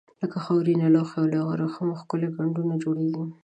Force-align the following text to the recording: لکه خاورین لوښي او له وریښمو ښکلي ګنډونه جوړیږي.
لکه 0.21 0.37
خاورین 0.43 0.81
لوښي 0.93 1.17
او 1.21 1.25
له 1.33 1.39
وریښمو 1.49 1.99
ښکلي 2.01 2.27
ګنډونه 2.35 2.73
جوړیږي. 2.83 3.23